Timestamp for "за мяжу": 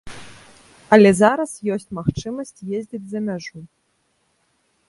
3.15-3.59